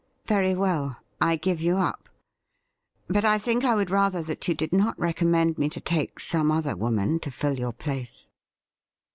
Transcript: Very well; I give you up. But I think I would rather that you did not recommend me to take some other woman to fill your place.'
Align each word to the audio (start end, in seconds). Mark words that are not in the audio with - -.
Very 0.25 0.55
well; 0.55 0.97
I 1.21 1.35
give 1.35 1.61
you 1.61 1.77
up. 1.77 2.09
But 3.07 3.23
I 3.23 3.37
think 3.37 3.63
I 3.63 3.75
would 3.75 3.91
rather 3.91 4.23
that 4.23 4.47
you 4.47 4.55
did 4.55 4.73
not 4.73 4.97
recommend 4.99 5.59
me 5.59 5.69
to 5.69 5.79
take 5.79 6.19
some 6.19 6.51
other 6.51 6.75
woman 6.75 7.19
to 7.19 7.29
fill 7.29 7.59
your 7.59 7.71
place.' 7.73 8.27